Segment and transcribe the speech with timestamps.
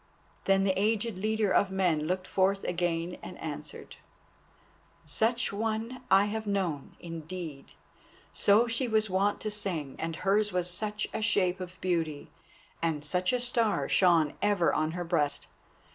[0.45, 3.97] Then the aged leader of men looked forth again and answered:
[5.05, 7.73] "Such a one have I known, indeed;
[8.33, 12.31] so she was wont to sing, and hers was such a shape of beauty,
[12.81, 15.45] and such a Star shone ever on her breast.